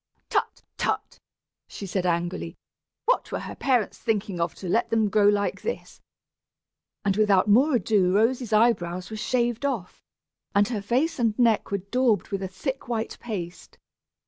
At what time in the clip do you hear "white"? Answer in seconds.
12.87-13.19